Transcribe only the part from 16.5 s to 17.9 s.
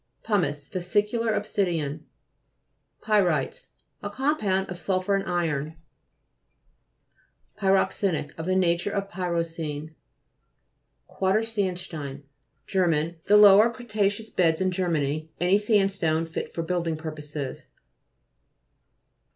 for building purposes.